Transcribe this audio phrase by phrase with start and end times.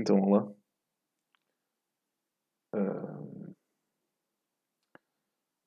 [0.00, 0.44] Então, olá.
[2.72, 3.52] Uh,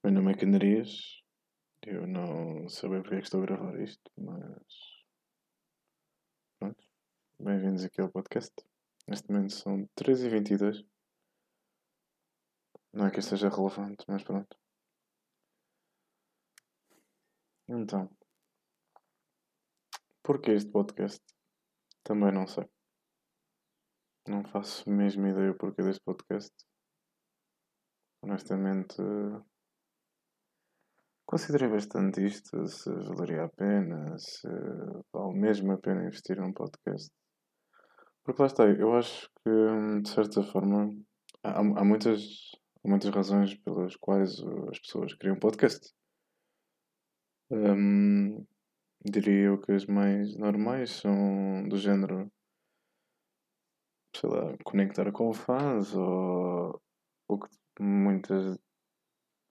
[0.02, 1.22] meu nome é Canarias.
[1.86, 5.04] Eu não sei bem porque é que estou a gravar isto, mas.
[6.58, 6.82] Pronto.
[7.42, 8.54] Bem-vindos aqui ao podcast.
[9.06, 10.88] Neste momento são 13h22.
[12.94, 14.58] Não é que isto seja relevante, mas pronto.
[17.68, 18.10] Então.
[20.24, 21.22] Porquê este podcast?
[22.06, 22.66] Também não sei.
[24.28, 26.54] Não faço mesmo ideia porquê deste podcast.
[28.24, 28.96] Honestamente,
[31.26, 34.48] considerei bastante isto, se valeria a pena, se
[35.12, 37.12] vale mesmo a pena investir num podcast.
[38.24, 40.96] Porque lá está, eu acho que, de certa forma,
[41.44, 42.22] há, há, muitas,
[42.86, 45.92] muitas razões pelas quais as pessoas criam podcast.
[47.50, 48.46] Um,
[49.04, 52.32] diria eu que as mais normais são do género
[54.16, 56.82] sei lá, conectar com fãs ou
[57.28, 57.50] o que
[57.80, 58.60] muitas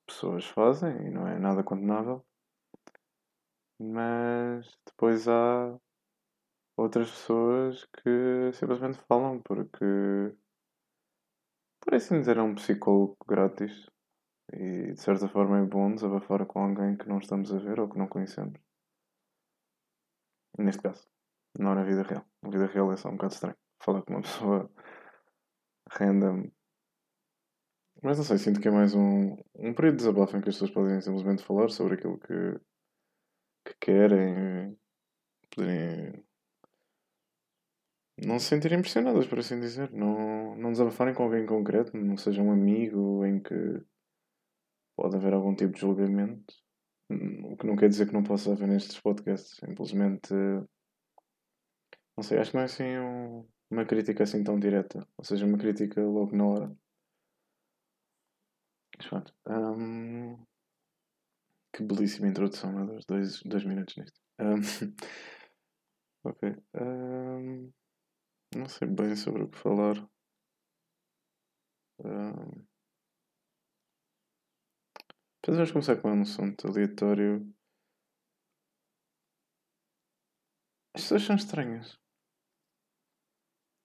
[0.07, 2.25] pessoas fazem e não é nada condenável.
[3.79, 5.79] Mas depois há
[6.77, 9.84] outras pessoas que simplesmente falam porque
[11.81, 13.87] por assim dizer é um psicólogo grátis
[14.53, 17.89] e de certa forma é bom desabafar com alguém que não estamos a ver ou
[17.89, 18.61] que não conhecemos.
[20.59, 21.09] Neste caso,
[21.59, 22.25] não na vida real.
[22.43, 24.70] Na vida real é só um bocado estranho falar com uma pessoa
[25.91, 26.50] random.
[28.03, 30.55] Mas não sei, sinto que é mais um, um período de desabafo em que as
[30.55, 32.61] pessoas podem simplesmente falar sobre aquilo que,
[33.64, 34.78] que querem,
[35.50, 36.25] poderem
[38.22, 39.91] não se sentirem impressionadas, por assim dizer.
[39.92, 43.83] Não, não desabafarem com alguém concreto, não seja um amigo em que
[44.97, 46.55] pode haver algum tipo de julgamento.
[47.11, 49.56] O que não quer dizer que não possa haver nestes podcasts.
[49.56, 50.33] Simplesmente.
[52.17, 55.07] Não sei, acho que não é assim um, uma crítica assim tão direta.
[55.17, 56.77] Ou seja, uma crítica logo na hora.
[58.99, 60.37] Mas Um,
[61.72, 63.05] que belíssima introdução, meu Deus.
[63.06, 64.21] Dois, dois minutos nisto.
[64.39, 64.61] Um,
[66.25, 66.56] ok.
[66.75, 67.72] Um,
[68.55, 69.97] não sei bem sobre o que falar.
[72.00, 72.67] Um,
[75.43, 77.55] depois vamos começar com um assunto aleatório.
[80.94, 82.00] As pessoas são estranhas.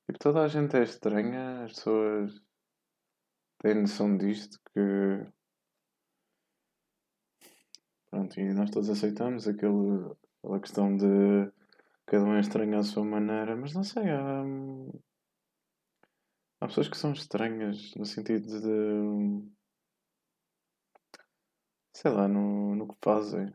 [0.05, 2.41] Tipo, toda a gente é estranha, as pessoas
[3.59, 5.25] têm noção disto que.
[8.09, 10.11] Pronto, e nós todos aceitamos aquele,
[10.43, 11.51] aquela questão de
[12.05, 14.43] cada um é estranho à sua maneira, mas não sei, há,
[16.61, 19.55] há pessoas que são estranhas no sentido de.
[21.93, 23.51] sei lá, no, no que fazem.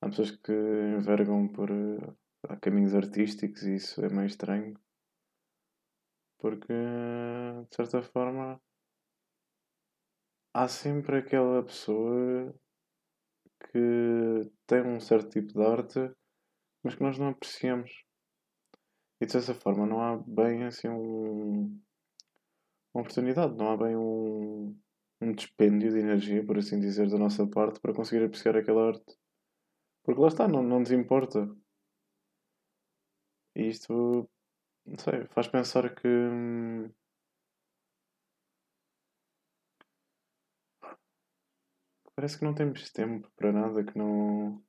[0.00, 2.16] Há pessoas que envergam por uh,
[2.60, 4.76] caminhos artísticos e isso é meio estranho.
[6.42, 8.60] Porque, de certa forma,
[10.52, 12.52] há sempre aquela pessoa
[13.70, 16.00] que tem um certo tipo de arte,
[16.82, 17.92] mas que nós não apreciamos.
[19.20, 21.80] E de certa forma não há bem assim um,
[22.92, 24.76] uma oportunidade, não há bem um,
[25.20, 29.16] um dispêndio de energia, por assim dizer, da nossa parte para conseguir apreciar aquela arte.
[30.02, 31.48] Porque lá está, não, não nos importa.
[33.54, 34.28] E isto
[34.86, 36.06] não sei, faz pensar que.
[36.08, 36.88] Hum,
[42.14, 44.62] parece que não temos tempo para nada, que não.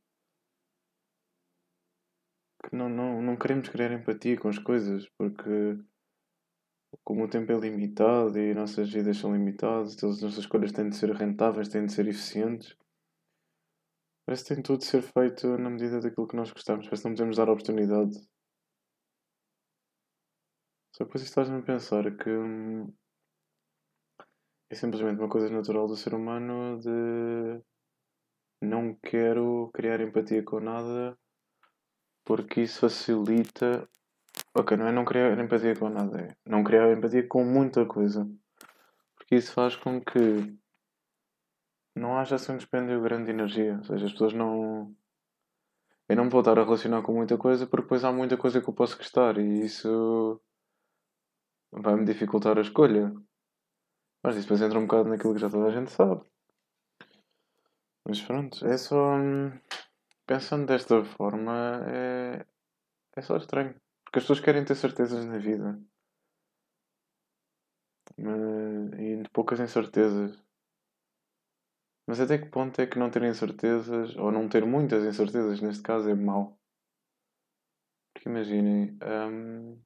[2.64, 5.78] que não, não, não queremos criar empatia com as coisas, porque.
[7.04, 10.90] como o tempo é limitado e nossas vidas são limitadas, todas as nossas escolhas têm
[10.90, 12.76] de ser rentáveis, têm de ser eficientes.
[14.26, 16.86] Parece que tem tudo de ser feito na medida daquilo que nós gostamos.
[16.86, 18.20] Parece que não podemos dar oportunidade
[20.94, 22.94] só que depois isto faz-me pensar que hum,
[24.70, 27.62] é simplesmente uma coisa natural do ser humano de
[28.62, 31.18] não quero criar empatia com nada
[32.24, 33.88] porque isso facilita.
[34.56, 38.30] Ok, não é não criar empatia com nada, é não criar empatia com muita coisa.
[39.16, 40.56] Porque isso faz com que
[41.96, 43.78] não haja assim um dispêndio grande de energia.
[43.78, 44.96] Ou seja, as pessoas não.
[46.08, 48.62] Eu não me vou estar a relacionar com muita coisa porque depois há muita coisa
[48.62, 50.40] que eu posso gostar e isso
[51.82, 53.14] vai-me dificultar a escolha.
[54.24, 56.24] Mas isso depois entra um bocado naquilo que já toda a gente sabe.
[58.08, 59.16] Mas pronto, é só.
[59.16, 59.52] Hum,
[60.26, 62.46] pensando desta forma, é.
[63.16, 63.76] É só estranho.
[64.04, 65.80] Porque as pessoas querem ter certezas na vida.
[68.18, 70.42] Mas, e poucas incertezas.
[72.08, 75.84] Mas até que ponto é que não terem certezas, ou não ter muitas incertezas, neste
[75.84, 76.60] caso, é mau?
[78.14, 78.98] Porque imaginem.
[79.02, 79.82] Hum,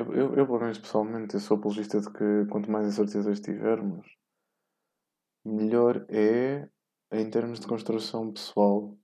[0.00, 4.06] eu, eu, pelo menos pessoalmente, eu sou apologista de que quanto mais incertezas tivermos,
[5.44, 6.68] melhor é
[7.12, 8.96] em termos de construção pessoal.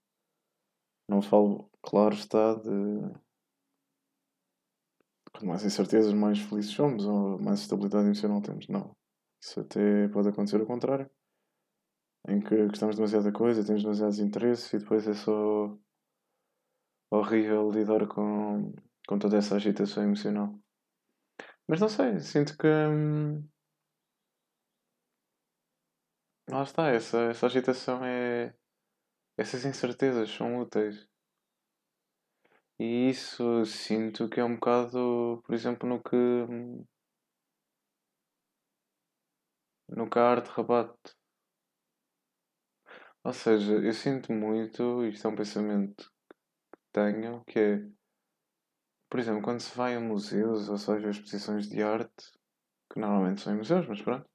[1.09, 2.71] Não falo, claro está, de
[5.33, 8.69] quanto mais incertezas, mais felizes somos ou mais estabilidade emocional temos.
[8.69, 8.97] Não.
[9.43, 11.11] Isso até pode acontecer ao contrário.
[12.27, 15.77] Em que gostamos demasiado da coisa, temos demasiados interesses e depois é só
[17.11, 18.73] horrível lidar com,
[19.07, 20.59] com toda essa agitação emocional.
[21.69, 22.67] Mas não sei, sinto que.
[22.67, 23.47] Hum,
[26.49, 28.55] lá está, essa, essa agitação é.
[29.39, 31.09] Essas incertezas são úteis.
[32.79, 36.15] E isso sinto que é um bocado, por exemplo, no que.
[36.17, 36.85] Hum,
[39.89, 41.15] no que a arte rebate.
[43.25, 46.05] Ou seja, eu sinto muito, isto é um pensamento
[46.73, 47.89] que tenho, que é,
[49.15, 52.33] por exemplo, quando se vai a museus ou se vai ver exposições de arte,
[52.93, 54.29] que normalmente são em museus, mas pronto,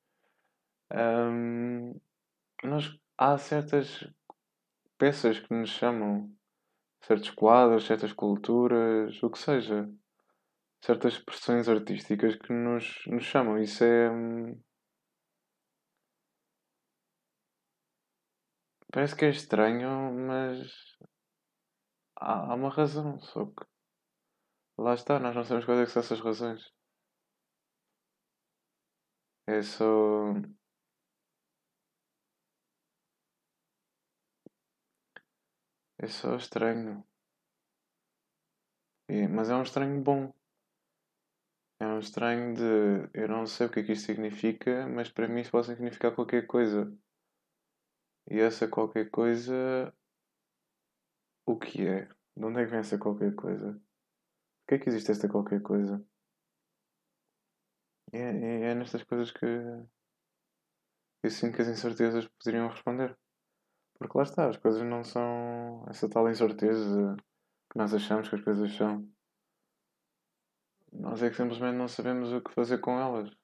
[0.94, 2.00] hum,
[2.64, 4.08] nós, há certas
[4.98, 6.34] peças que nos chamam,
[7.04, 9.90] certos quadros, certas culturas, o que seja,
[10.86, 13.60] certas expressões artísticas que nos, nos chamam.
[13.60, 14.10] Isso é.
[14.10, 14.58] Hum,
[18.94, 20.72] Parece que é estranho, mas
[22.16, 23.66] há uma razão, só que
[24.84, 26.62] lá está, nós não sabemos quais é são essas razões.
[29.46, 30.34] É só.
[35.98, 37.06] É só estranho.
[39.10, 40.32] E- mas é um estranho bom.
[41.78, 43.10] É um estranho de.
[43.14, 46.14] Eu não sei o que é que isto significa, mas para mim isso pode significar
[46.16, 46.90] qualquer coisa.
[48.32, 49.94] E essa qualquer coisa.
[51.46, 52.06] O que é?
[52.38, 53.78] De onde é que vem essa qualquer coisa?
[54.70, 56.00] Por que é que existe esta qualquer coisa?
[58.14, 59.44] É, é, é nestas coisas que
[61.24, 63.18] eu sinto que as incertezas poderiam responder.
[63.98, 67.18] Porque lá está, as coisas não são essa tal incerteza
[67.72, 69.12] que nós achamos que as coisas são.
[70.94, 73.36] Nós é que simplesmente não sabemos o que fazer com elas.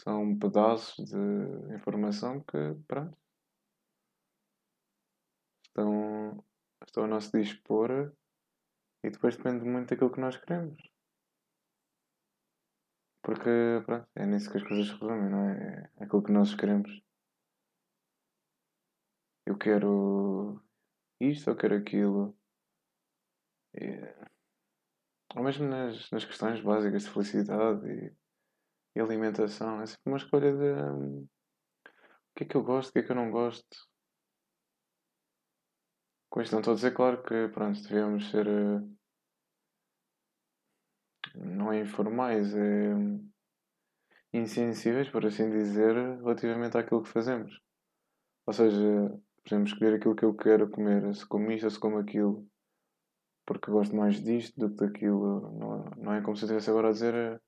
[0.00, 2.56] São pedaços de informação que,
[2.88, 3.14] pronto,
[5.66, 6.42] estão,
[6.82, 8.10] estão a nosso dispor
[9.02, 10.76] e depois depende muito daquilo que nós queremos.
[13.22, 15.90] Porque, pronto, é nisso que as coisas se resumem, não é?
[15.96, 17.02] É aquilo que nós queremos.
[19.44, 20.62] Eu quero
[21.20, 22.36] isto, eu quero aquilo.
[23.74, 24.26] E,
[25.34, 28.12] ou mesmo nas, nas questões básicas de felicidade e,
[28.96, 29.80] e alimentação.
[29.82, 31.28] É sempre uma escolha de hum,
[31.84, 33.76] o que é que eu gosto, o que é que eu não gosto.
[36.30, 38.46] Com isto não estou a dizer, claro, que pronto, devemos ser.
[38.46, 38.80] eh,
[41.34, 42.94] não é informais, é
[44.32, 47.60] insensíveis, por assim dizer, relativamente àquilo que fazemos.
[48.46, 48.78] Ou seja,
[49.46, 52.46] exemplo, escolher aquilo que eu quero comer, se como isto ou se como aquilo,
[53.46, 55.52] porque gosto mais disto do que daquilo.
[55.58, 57.14] Não, não é como se eu estivesse agora a dizer.
[57.14, 57.40] eh,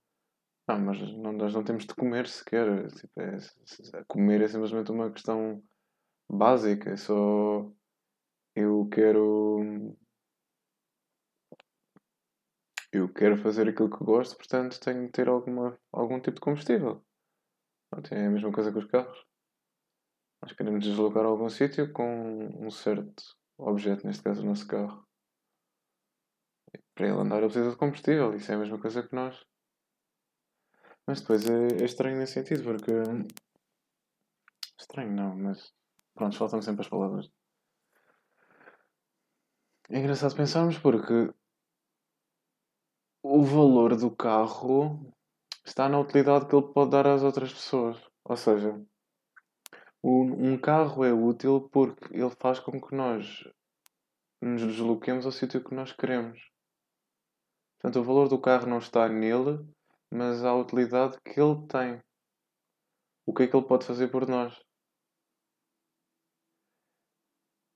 [0.69, 2.89] Não, mas não, nós não temos de comer sequer.
[2.93, 3.39] Tipo, é,
[4.09, 5.63] comer é simplesmente uma questão
[6.31, 6.91] básica.
[6.93, 7.71] É só
[8.59, 9.97] eu quero.
[12.93, 17.05] Eu quero fazer aquilo que gosto, portanto tenho de ter alguma, algum tipo de combustível.
[18.11, 19.25] É a mesma coisa com os carros.
[20.43, 23.23] Nós queremos deslocar a algum sítio com um certo
[23.57, 25.07] objeto, neste caso o nosso carro.
[26.95, 29.41] Para ele andar ele precisa de combustível, isso é a mesma coisa que nós.
[31.07, 32.93] Mas depois é, é estranho nesse sentido, porque.
[34.79, 35.73] Estranho não, mas.
[36.15, 37.31] Pronto, faltam sempre as palavras.
[39.91, 41.33] É engraçado pensarmos porque
[43.23, 45.11] o valor do carro
[45.65, 47.99] está na utilidade que ele pode dar às outras pessoas.
[48.23, 48.79] Ou seja,
[50.05, 53.49] um carro é útil porque ele faz com que nós
[54.43, 56.39] nos desloquemos ao sítio que nós queremos.
[57.81, 59.67] Portanto, o valor do carro não está nele,
[60.11, 61.99] mas à utilidade que ele tem.
[63.25, 64.68] O que é que ele pode fazer por nós?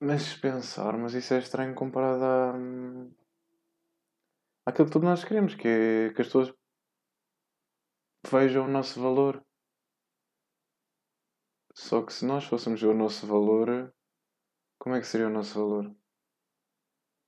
[0.04, 3.14] Mas se pensarmos, isso é estranho comparado a, hum,
[4.66, 6.52] àquilo que todos nós queremos, que é que as pessoas
[8.28, 9.40] vejam o nosso valor.
[11.72, 13.94] Só que se nós fôssemos o nosso valor,
[14.80, 15.94] como é que seria o nosso valor?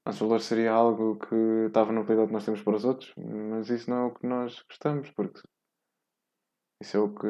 [0.05, 3.71] Nosso valor seria algo que estava no cuidado que nós temos para os outros, mas
[3.71, 5.41] isso não é o que nós gostamos, porque
[6.83, 7.29] isso é o que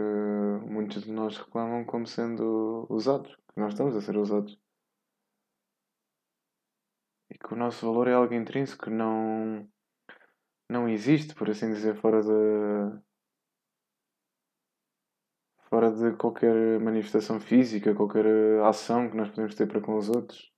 [0.71, 4.64] muitos de nós reclamam como sendo usados, que nós estamos a ser usados.
[7.35, 9.69] E que o nosso valor é algo intrínseco, não,
[10.71, 13.01] não existe, por assim dizer, fora de.
[15.69, 18.25] fora de qualquer manifestação física, qualquer
[18.63, 20.53] ação que nós podemos ter para com os outros.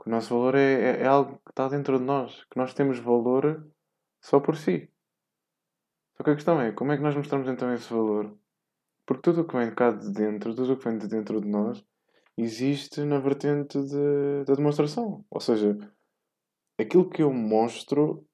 [0.00, 2.72] Que o nosso valor é, é, é algo que está dentro de nós, que nós
[2.72, 3.70] temos valor
[4.22, 4.90] só por si.
[6.16, 8.34] Só que a questão é, como é que nós mostramos então esse valor?
[9.04, 11.46] Porque tudo o que vem cá de dentro, tudo o que vem de dentro de
[11.46, 11.84] nós,
[12.36, 15.24] existe na vertente de, da demonstração.
[15.30, 15.76] Ou seja,
[16.78, 18.26] aquilo que eu mostro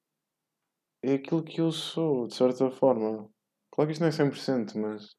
[1.01, 3.29] é aquilo que eu sou, de certa forma.
[3.71, 5.15] Claro que isto não é 100%, mas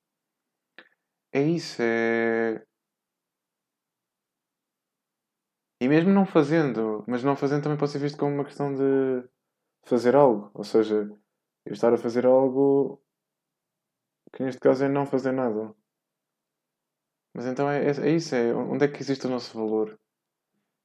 [1.33, 2.65] é isso, é.
[5.81, 9.29] E mesmo não fazendo, mas não fazendo também pode ser visto como uma questão de
[9.85, 10.51] fazer algo.
[10.55, 11.09] Ou seja,
[11.67, 13.03] eu estar a fazer algo
[14.33, 15.75] que neste caso é não fazer nada.
[17.35, 19.99] Mas então é, é, é isso, é onde é que existe o nosso valor?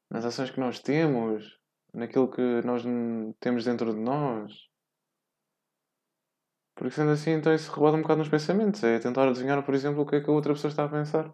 [0.10, 1.60] Nas ações que nós temos,
[1.94, 2.84] naquilo que nós
[3.40, 4.70] temos dentro de nós.
[6.76, 8.84] Porque sendo assim, então isso rebota um bocado nos pensamentos.
[8.84, 11.32] É tentar adivinhar, por exemplo, o que é que a outra pessoa está a pensar.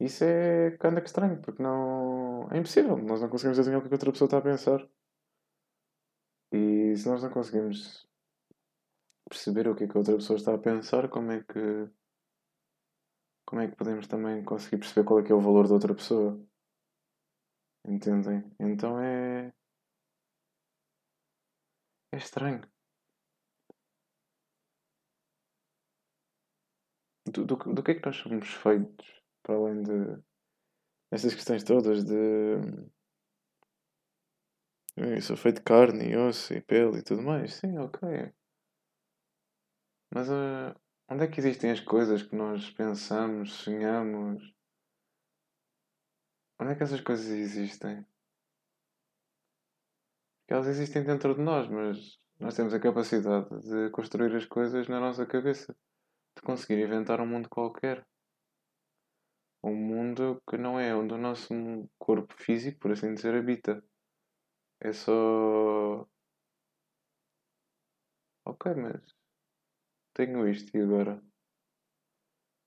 [0.00, 2.48] Isso é que estranho, porque não.
[2.52, 2.96] É impossível.
[2.98, 4.88] Nós não conseguimos adivinhar o que, é que a outra pessoa está a pensar.
[6.52, 8.06] E se nós não conseguimos
[9.28, 11.90] perceber o que é que a outra pessoa está a pensar, como é que.
[13.48, 15.94] Como é que podemos também conseguir perceber qual é que é o valor da outra
[15.94, 16.38] pessoa?
[17.82, 18.44] Entendem?
[18.60, 19.50] Então é.
[22.12, 22.60] É estranho.
[27.32, 29.22] Do, do, do que é que nós somos feitos?
[29.42, 30.22] Para além de.
[31.10, 32.58] Estas questões todas de.
[34.94, 37.54] Eu sou feito de carne e osso e pele e tudo mais.
[37.54, 38.30] Sim, ok.
[40.10, 40.74] Mas uh,
[41.08, 44.54] onde é que existem as coisas que nós pensamos, sonhamos?
[46.60, 48.04] Onde é que essas coisas existem?
[50.40, 54.88] Porque elas existem dentro de nós, mas nós temos a capacidade de construir as coisas
[54.88, 55.74] na nossa cabeça,
[56.36, 58.06] de conseguir inventar um mundo qualquer.
[59.62, 61.52] Um mundo que não é onde o nosso
[61.98, 63.82] corpo físico, por assim dizer, habita.
[64.80, 66.06] É só.
[68.44, 69.17] Ok, mas
[70.18, 71.22] tenho isto e agora?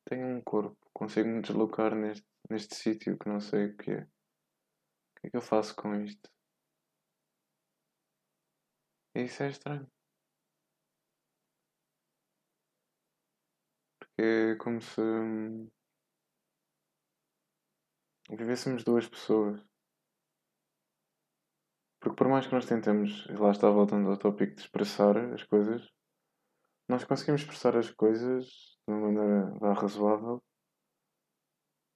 [0.06, 4.04] Tenho um corpo, consigo me deslocar neste, neste sítio que não sei o que é.
[4.04, 4.08] O
[5.20, 6.32] que é que eu faço com isto?
[9.14, 9.92] Isso é estranho.
[14.00, 15.70] Porque é como se hum,
[18.30, 19.62] vivêssemos duas pessoas.
[22.00, 25.44] Porque por mais que nós tentemos, e lá está voltando ao tópico de expressar as
[25.44, 25.92] coisas,
[26.92, 28.46] nós conseguimos expressar as coisas
[28.86, 30.44] de uma maneira razoável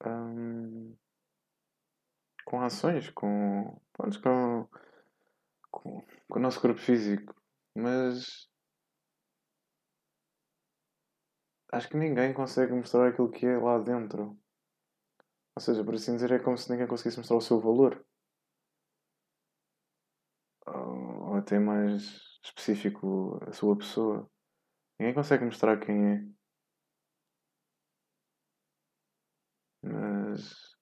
[0.06, 0.96] hum,
[2.46, 4.70] com ações, com, pronto, com,
[5.70, 7.36] com, com o nosso corpo físico.
[7.76, 8.50] Mas
[11.74, 14.40] acho que ninguém consegue mostrar aquilo que é lá dentro.
[15.58, 18.06] Ou seja, por assim dizer, é como se ninguém conseguisse mostrar o seu valor.
[20.68, 24.30] Ou até mais específico, a sua pessoa.
[25.00, 26.36] Ninguém consegue mostrar quem é.
[29.84, 30.76] Mas.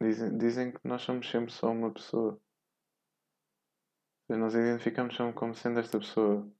[0.00, 2.40] Dizem, dizem que nós somos sempre só uma pessoa.
[4.28, 6.50] Nós identificamos sempre como sendo esta pessoa.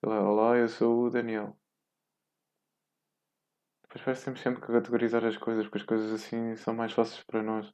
[0.00, 1.56] Sei lá, olá, eu sou o Daniel.
[3.82, 7.42] Depois parece sempre sempre categorizar as coisas, porque as coisas assim são mais fáceis para
[7.42, 7.72] nós.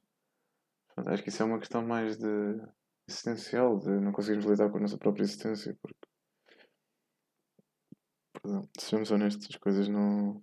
[0.88, 2.26] Portanto, acho que isso é uma questão mais de
[3.08, 6.08] existencial, de não conseguirmos lidar com a nossa própria existência, porque
[8.40, 10.42] perdão, sejamos honestos, as coisas não,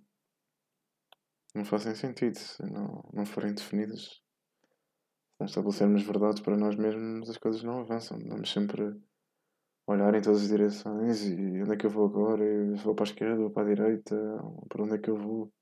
[1.54, 4.02] não fazem sentido se não, não forem definidas.
[4.04, 8.18] Se não estabelecermos verdades para nós mesmos, as coisas não avançam.
[8.18, 8.82] Vamos sempre
[9.86, 12.44] olhar em todas as direções e onde é que eu vou agora?
[12.44, 14.16] Eu vou para a esquerda, vou para a direita,
[14.68, 15.52] para onde é que eu vou?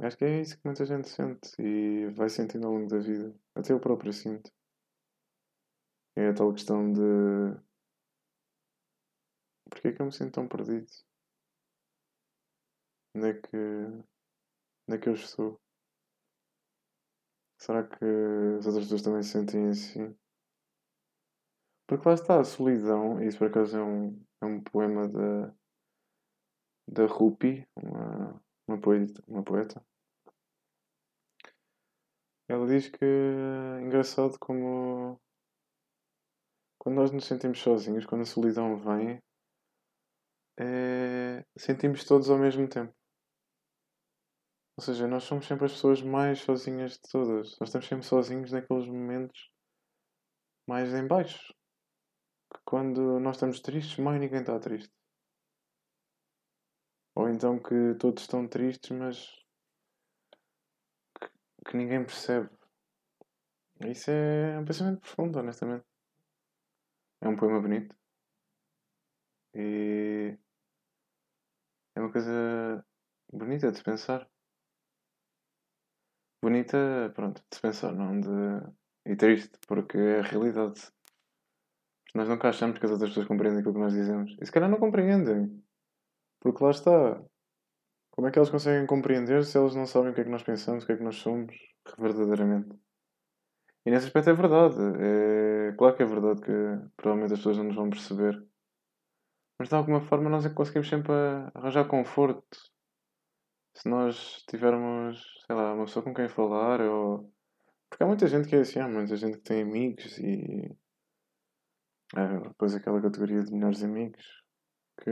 [0.00, 3.32] Acho que é isso que muita gente sente e vai sentindo ao longo da vida.
[3.54, 4.50] Até eu próprio sinto.
[6.16, 7.00] É a tal questão de.
[9.70, 10.90] Porquê é que eu me sinto tão perdido?
[13.16, 13.56] Onde é que.
[13.56, 15.60] Onde é que eu estou?
[17.58, 18.04] Será que
[18.58, 20.16] as outras pessoas também se sentem assim?
[21.86, 25.54] Porque lá está a solidão, e isso por acaso é um, é um poema da,
[26.88, 29.84] da Rupi, uma, uma, poeta, uma poeta.
[32.48, 35.20] Ela diz que é engraçado como
[36.82, 39.22] quando nós nos sentimos sozinhos, quando a solidão vem,
[40.58, 41.44] é...
[41.56, 42.92] sentimos todos ao mesmo tempo.
[44.76, 47.56] Ou seja, nós somos sempre as pessoas mais sozinhas de todas.
[47.60, 49.48] Nós estamos sempre sozinhos naqueles momentos
[50.66, 51.54] mais em baixo.
[52.64, 54.92] Quando nós estamos tristes, mais ninguém está triste.
[57.14, 59.28] Ou então que todos estão tristes, mas
[61.14, 61.28] que,
[61.64, 62.50] que ninguém percebe.
[63.86, 65.91] Isso é um pensamento profundo, honestamente.
[67.22, 67.94] É um poema bonito.
[69.54, 70.36] E
[71.94, 72.84] é uma coisa
[73.32, 74.28] bonita de se pensar.
[76.42, 78.28] Bonita, pronto, de se pensar, não de.
[79.06, 80.80] E triste, porque é a realidade.
[82.14, 84.36] Nós nunca achamos que as outras pessoas compreendem aquilo que nós dizemos.
[84.40, 85.62] E se calhar não compreendem.
[86.40, 87.22] Porque lá está.
[88.10, 90.42] Como é que elas conseguem compreender se elas não sabem o que é que nós
[90.42, 91.54] pensamos, o que é que nós somos,
[91.98, 92.76] verdadeiramente?
[93.84, 94.76] E nesse aspecto é verdade.
[95.00, 95.72] É...
[95.76, 96.52] Claro que é verdade que
[96.96, 98.42] provavelmente as pessoas não nos vão perceber.
[99.58, 101.12] Mas de alguma forma nós é que conseguimos sempre
[101.54, 102.58] arranjar conforto.
[103.76, 107.32] Se nós tivermos, sei lá, uma pessoa com quem falar ou.
[107.88, 110.76] Porque há muita gente que é assim, há muita gente que tem amigos e.
[112.14, 114.42] É, depois aquela categoria de melhores amigos
[115.02, 115.10] que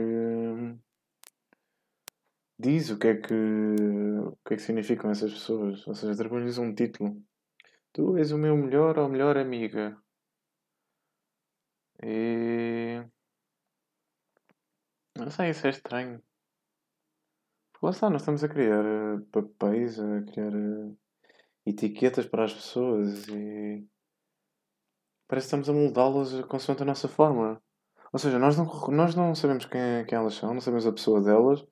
[2.59, 5.85] diz o que é que, o que, é que significam essas pessoas.
[5.87, 7.21] Ou seja, atribuem-lhes um título.
[7.93, 9.97] Tu és o meu melhor ou melhor amiga.
[12.03, 13.03] E.
[15.17, 16.21] Não sei, isso é estranho.
[17.73, 20.97] Porque lá está, nós estamos a criar uh, papéis, a criar uh,
[21.65, 23.85] etiquetas para as pessoas e.
[25.27, 27.61] Parece que estamos a moldá-las consoante a nossa forma.
[28.13, 31.21] Ou seja, nós não, nós não sabemos quem, quem elas são, não sabemos a pessoa
[31.21, 31.65] delas,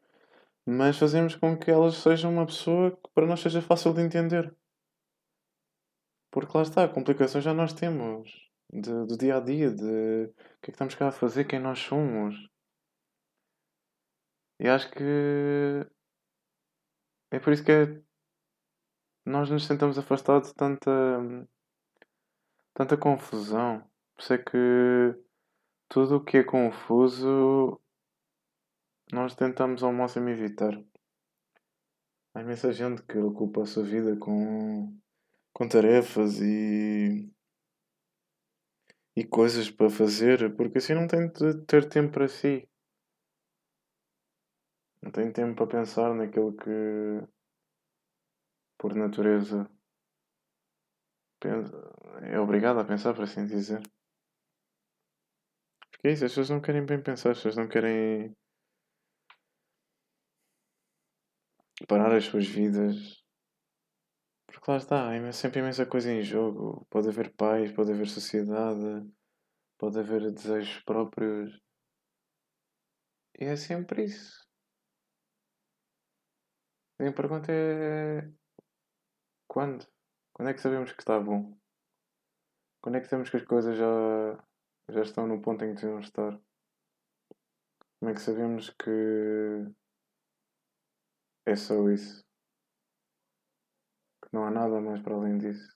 [0.65, 4.55] mas fazemos com que elas sejam uma pessoa que para nós seja fácil de entender.
[6.31, 8.29] Porque lá está, complicações já nós temos.
[8.71, 11.59] De, do dia a dia, de o que é que estamos cá a fazer, quem
[11.59, 12.35] nós somos.
[14.59, 15.03] E acho que
[17.31, 18.01] é por isso que é,
[19.25, 20.91] nós nos tentamos afastar de tanta,
[22.73, 23.81] tanta confusão.
[24.15, 25.15] Por isso é que
[25.87, 27.79] tudo o que é confuso
[29.11, 30.73] nós tentamos ao máximo evitar.
[32.33, 34.95] Há imensa gente que ocupa a sua vida com,
[35.59, 37.29] com tarefas e,
[39.13, 42.65] e coisas para fazer, porque assim não tem de ter tempo para si.
[45.03, 47.27] Não tem tempo para pensar naquilo que,
[48.77, 49.69] por natureza,
[52.21, 53.81] é obrigado a pensar, por assim dizer.
[55.91, 58.33] Porque é isso, as pessoas não querem bem pensar, as pessoas não querem
[61.85, 63.19] parar as suas vidas.
[64.51, 66.85] Porque lá está, há sempre imensa coisa em jogo.
[66.89, 69.07] Pode haver pais, pode haver sociedade,
[69.77, 71.61] pode haver desejos próprios.
[73.39, 74.47] E é sempre isso.
[76.97, 78.29] A minha pergunta é.
[79.47, 79.87] Quando?
[80.33, 81.57] Quando é que sabemos que está bom?
[82.81, 84.45] Quando é que sabemos que as coisas já,
[84.89, 86.39] já estão no ponto em que deviam estar?
[87.99, 89.69] Como é que sabemos que
[91.45, 92.28] é só isso.
[94.31, 95.75] Não há nada mais para além disso.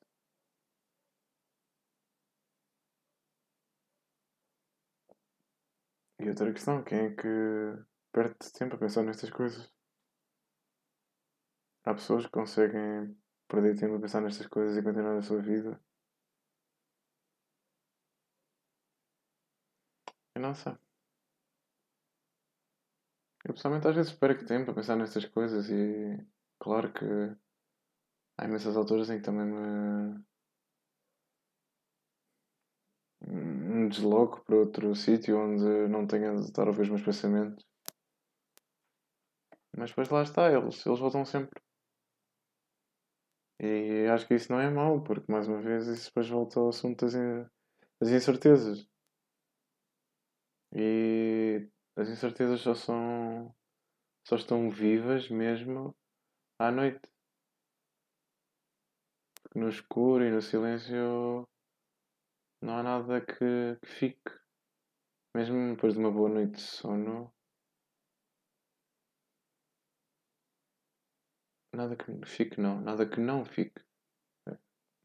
[6.20, 7.28] E outra questão, quem é que
[8.12, 9.70] perde tempo a pensar nestas coisas?
[11.86, 13.16] Há pessoas que conseguem
[13.48, 15.80] perder tempo a pensar nestas coisas e continuar a sua vida.
[20.36, 20.74] Eu não sei.
[23.46, 26.18] Eu pessoalmente às vezes perco tempo a pensar nestas coisas e
[26.60, 27.06] claro que
[28.43, 30.25] há imensas alturas em que também me,
[33.25, 37.65] me desloco para outro sítio onde não tenha de estar a ouvir os meus pensamentos.
[39.75, 41.62] Mas depois lá está, eles, eles voltam sempre.
[43.60, 46.69] E acho que isso não é mau, porque mais uma vez isso depois volta ao
[46.69, 47.13] assunto das,
[47.99, 48.86] das incertezas.
[50.75, 53.56] E as incertezas só são.
[54.27, 55.95] só estão vivas mesmo
[56.60, 57.12] à noite.
[59.56, 61.48] No escuro e no silêncio
[62.62, 64.32] não há nada que, que fique.
[65.36, 67.32] Mesmo depois de uma boa noite de sono.
[71.74, 72.82] Nada que fique, não.
[72.82, 73.84] Nada que não fique.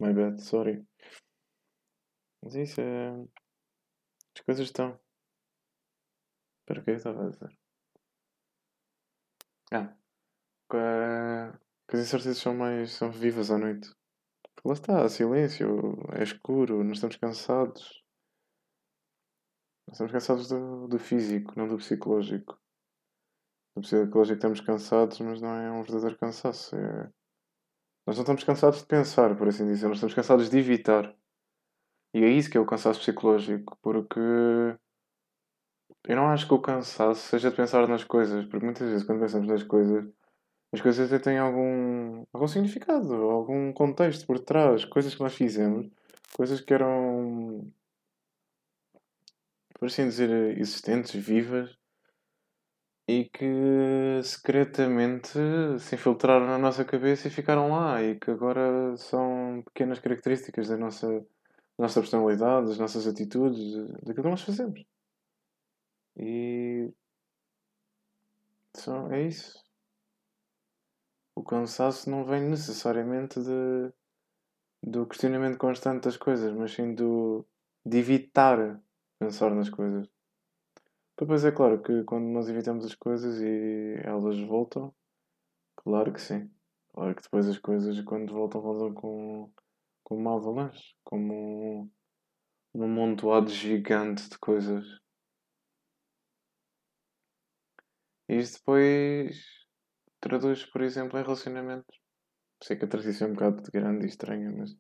[0.01, 0.87] My bad, sorry.
[2.43, 3.11] Mas isso é.
[4.35, 4.99] As coisas estão.
[6.67, 7.59] Que é que eu estava a dizer?
[9.73, 9.95] Ah,
[10.71, 10.79] que,
[11.89, 13.98] que as incertezas são mais são vivas à noite.
[14.65, 18.03] Lá está, há silêncio, é escuro, nós estamos cansados.
[19.87, 22.59] Nós estamos cansados do, do físico, não do psicológico.
[23.77, 26.75] Do psicológico estamos cansados, mas não é um verdadeiro cansaço.
[26.77, 27.11] É...
[28.07, 31.17] Nós não estamos cansados de pensar, por assim dizer, nós estamos cansados de evitar.
[32.15, 34.19] E é isso que é o cansaço psicológico, porque
[36.05, 39.21] eu não acho que o cansaço seja de pensar nas coisas, porque muitas vezes quando
[39.21, 40.05] pensamos nas coisas,
[40.73, 45.89] as coisas até têm algum, algum significado, algum contexto por trás, coisas que nós fizemos,
[46.37, 47.73] coisas que eram,
[49.75, 51.77] por assim dizer, existentes, vivas,
[53.09, 55.31] e que secretamente
[55.81, 60.77] se infiltraram na nossa cabeça e ficaram lá, e que agora são pequenas características da
[60.77, 64.85] nossa, da nossa personalidade, das nossas atitudes, daquilo que nós fazemos.
[66.19, 66.93] E
[68.77, 69.68] só, é isso.
[71.39, 73.93] O cansaço não vem necessariamente de,
[74.83, 77.47] do questionamento constante das coisas, mas sim do,
[77.87, 78.83] de evitar
[79.21, 80.09] pensar nas coisas.
[81.17, 84.93] Depois é claro que quando nós evitamos as coisas e elas voltam,
[85.77, 86.51] claro que sim.
[86.93, 89.53] Claro que depois as coisas quando voltam voltam com,
[90.03, 91.89] com uma avalanche, como
[92.75, 94.85] um, amontoado gigante de coisas.
[98.29, 99.58] E depois
[100.21, 102.01] traduz, por exemplo, em relacionamentos.
[102.63, 104.71] Sei que a transição é um bocado grande e estranha, mas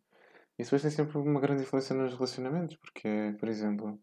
[0.58, 4.00] isso depois tem sempre uma grande influência nos relacionamentos, porque, por exemplo,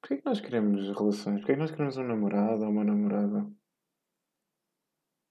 [0.00, 1.40] Porquê que nós queremos relações?
[1.40, 3.46] Porquê que nós queremos um namorado ou uma namorada?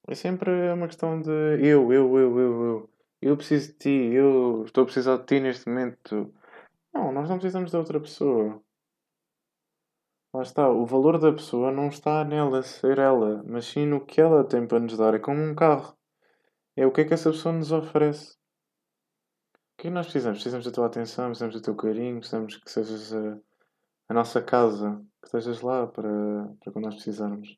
[0.08, 2.90] É sempre uma questão de eu, eu, eu, eu, eu.
[3.20, 6.32] Eu preciso de ti, eu estou a precisar de ti neste momento.
[6.94, 8.62] Não, nós não precisamos de outra pessoa.
[10.38, 14.22] Lá está, o valor da pessoa não está nela ser ela, mas sim no que
[14.22, 15.16] ela tem para nos dar.
[15.16, 15.98] É como um carro.
[16.76, 18.34] É o que é que essa pessoa nos oferece.
[19.56, 20.38] O que é que nós precisamos?
[20.38, 23.40] Precisamos da tua atenção, precisamos do teu carinho, precisamos que sejas a,
[24.10, 26.08] a nossa casa, que estejas lá para,
[26.60, 27.58] para quando nós precisarmos.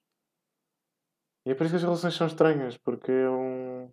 [1.46, 3.92] E é por isso que as relações são estranhas, porque é um,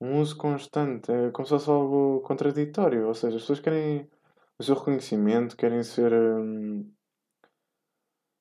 [0.00, 3.06] um uso constante, é como se fosse algo contraditório.
[3.06, 4.10] Ou seja, as pessoas querem
[4.58, 6.92] o seu reconhecimento, querem ser hum,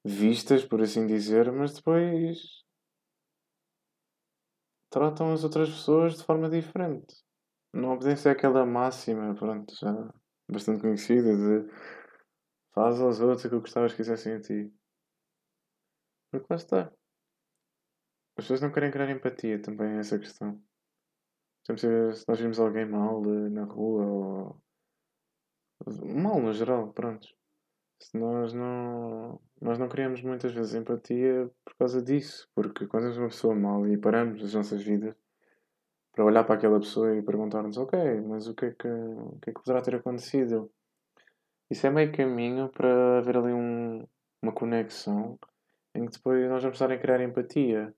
[0.05, 2.63] vistas, por assim dizer, mas depois
[4.91, 7.15] tratam as outras pessoas de forma diferente.
[7.73, 9.91] Não obedecem àquela máxima, pronto, já
[10.47, 11.67] bastante conhecida de
[12.71, 14.71] faz aos outros aquilo que gostavas que fizessem a ti.
[16.31, 16.81] Porque lá está.
[18.37, 20.61] As pessoas não querem criar empatia também, é essa questão.
[21.65, 24.61] Se nós vimos alguém mal eh, na rua ou.
[26.15, 27.27] mal no geral, pronto.
[27.99, 29.39] Se nós não.
[29.61, 32.47] Nós não criamos muitas vezes empatia por causa disso.
[32.53, 35.15] Porque quando vemos uma pessoa mal e paramos as nossas vidas
[36.11, 39.49] para olhar para aquela pessoa e perguntar-nos: Ok, mas o que é que, o que,
[39.49, 40.71] é que poderá ter acontecido?
[41.69, 44.05] Isso é meio caminho para haver ali um,
[44.41, 45.39] uma conexão
[45.95, 47.93] em que depois nós vamos estar a criar empatia.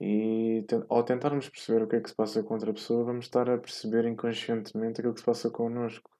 [0.00, 3.48] E ao tentarmos perceber o que é que se passa com outra pessoa, vamos estar
[3.48, 6.10] a perceber inconscientemente aquilo que se passa connosco.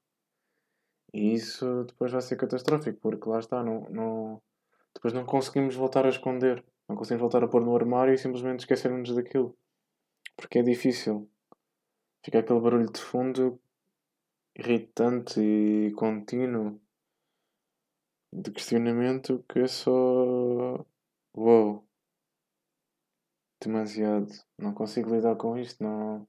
[1.14, 4.42] E isso depois vai ser catastrófico, porque lá está, não, não,
[4.92, 8.60] depois não conseguimos voltar a esconder, não conseguimos voltar a pôr no armário e simplesmente
[8.60, 9.56] esquecermos daquilo.
[10.36, 11.30] Porque é difícil.
[12.24, 13.60] Fica aquele barulho de fundo
[14.56, 16.80] irritante e contínuo
[18.32, 20.84] de questionamento que é só.
[21.32, 21.86] Uou!
[23.62, 24.32] Demasiado.
[24.58, 26.26] Não consigo lidar com isto, não,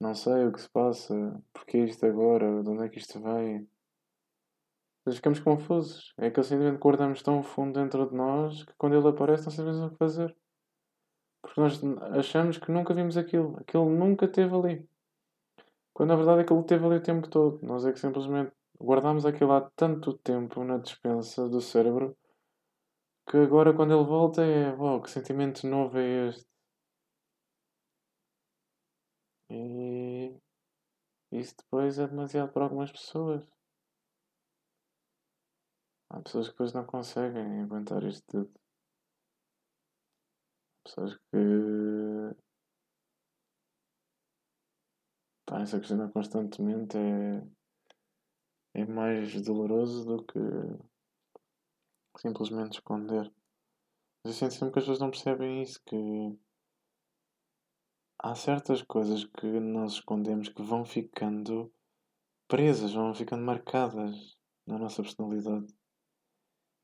[0.00, 1.14] não sei o que se passa,
[1.52, 3.68] porque isto agora, de onde é que isto vem.
[5.06, 6.12] Nós ficamos confusos.
[6.18, 9.52] É aquele sentimento que guardamos tão fundo dentro de nós que quando ele aparece não
[9.52, 10.36] sabemos o que fazer.
[11.40, 11.80] Porque nós
[12.18, 13.56] achamos que nunca vimos aquilo.
[13.58, 14.88] Aquilo nunca esteve ali.
[15.94, 17.60] Quando na verdade aquilo esteve ali o tempo todo.
[17.62, 22.16] Nós é que simplesmente guardamos aquilo há tanto tempo na dispensa do cérebro
[23.28, 26.46] que agora quando ele volta é uau, que sentimento novo é este?
[29.50, 30.36] E
[31.32, 33.55] isso depois é demasiado para algumas pessoas.
[36.16, 38.50] Há pessoas que depois não conseguem aguentar isto tudo.
[40.80, 41.36] Há pessoas que
[45.40, 47.46] estarem-se a questionar constantemente é,
[48.80, 50.38] é mais doloroso do que
[52.16, 53.30] simplesmente esconder.
[54.24, 56.38] Mas eu sinto sempre que as pessoas não percebem isso, que
[58.18, 61.70] há certas coisas que nós escondemos que vão ficando
[62.48, 65.75] presas, vão ficando marcadas na nossa personalidade.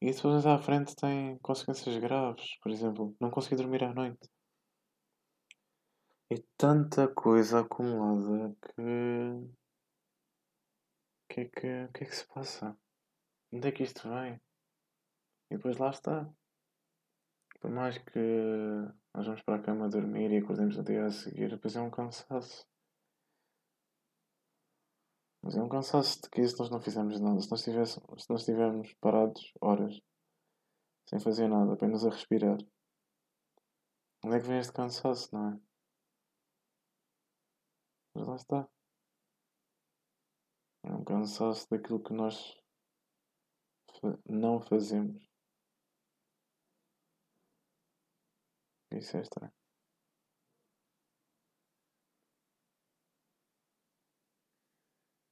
[0.02, 2.58] E isso depois à frente tem consequências graves.
[2.60, 4.28] Por exemplo, não conseguir dormir à noite.
[6.28, 8.82] É tanta coisa acumulada que.
[8.82, 9.54] O
[11.28, 12.76] que, é que, que é que se passa?
[13.52, 14.40] Onde é que isto vem?
[15.48, 16.28] E depois lá está.
[17.60, 18.18] Por mais que
[19.14, 21.90] nós vamos para a cama dormir e acordemos no dia a seguir, depois é um
[21.90, 22.66] cansaço.
[25.42, 27.40] Mas é um cansaço de que se nós não fizermos nada.
[27.40, 30.00] Se nós, estivéssemos, se nós estivermos parados horas,
[31.08, 32.58] sem fazer nada, apenas a respirar.
[34.24, 35.60] Onde é que vem este cansaço, não é?
[38.14, 38.68] Mas lá está.
[40.84, 42.54] É um cansaço daquilo que nós
[44.26, 45.28] não fazemos.
[48.92, 49.61] Isso é estranho.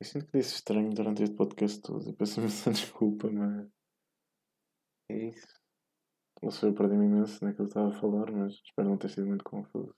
[0.00, 3.68] Eu sinto que disse estranho durante este podcast todo e peço-me desculpa, mas
[5.10, 5.60] é isso.
[6.42, 9.26] Não sei, eu perdi-me imenso naquilo que estava a falar, mas espero não ter sido
[9.26, 9.94] muito confuso.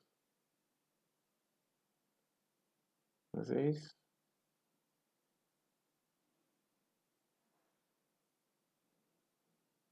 [3.34, 3.94] Mas é isso.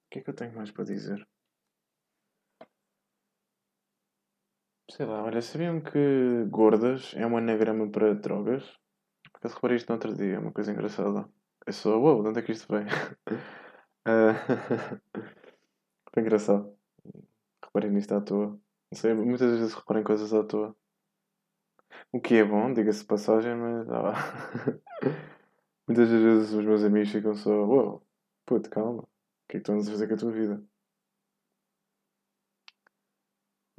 [0.07, 1.27] O que é que eu tenho mais para dizer?
[4.91, 8.65] Sei lá, olha, sabiam que gordas é um anagrama para drogas?
[9.43, 11.29] Eu reparei isto no outro dia, uma coisa engraçada.
[11.67, 12.85] Eu sou, uou, wow, de onde é que isto vem?
[12.87, 14.35] uh,
[16.13, 16.77] foi engraçado.
[17.65, 18.49] Reparei nisto à toa.
[18.93, 20.77] Não sei, muitas vezes reparem coisas à toa.
[22.13, 23.89] O que é bom, diga-se passagem, mas.
[23.91, 24.15] Ah,
[25.87, 28.07] muitas vezes os meus amigos ficam só, uou, wow,
[28.47, 29.03] puto, calma.
[29.03, 29.09] O
[29.49, 30.65] que é que andas a fazer com a tua vida?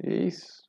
[0.04, 0.62] E é isso.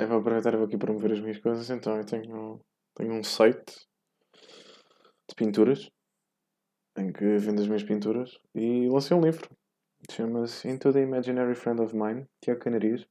[0.00, 1.68] Eu vou aproveitar e vou aqui promover as minhas coisas.
[1.68, 2.58] Então, eu tenho,
[2.94, 3.86] tenho um site
[5.28, 5.90] de pinturas
[6.96, 9.46] em que vendo as minhas pinturas e lancei um livro.
[10.10, 13.06] Chama-se Into the Imaginary Friend of Mine, Tiago Canarias.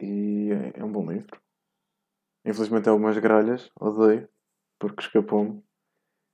[0.00, 1.40] E é, é um bom livro.
[2.44, 4.28] Infelizmente, algumas gralhas, odeio,
[4.76, 5.62] porque escapou-me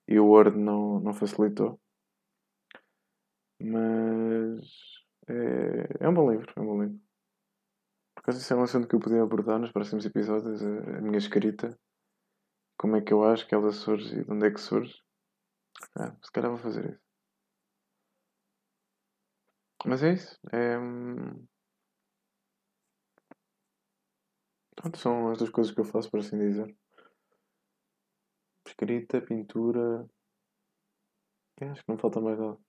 [0.08, 1.78] e o Word não, não facilitou.
[3.60, 4.64] Mas
[5.28, 7.07] é, é um bom livro, é um bom livro.
[8.18, 11.00] Por acaso isso é um assunto que eu podia abordar nos próximos episódios, a, a
[11.00, 11.78] minha escrita.
[12.76, 15.00] Como é que eu acho que ela surge e de onde é que surge.
[15.96, 17.00] Ah, se calhar vou fazer isso.
[19.86, 20.36] Mas é isso.
[20.52, 20.76] É...
[20.78, 21.46] Hum,
[24.74, 26.76] pronto, são as duas coisas que eu faço, por assim dizer.
[28.66, 30.08] Escrita, pintura.
[31.60, 32.67] Eu acho que não falta mais nada.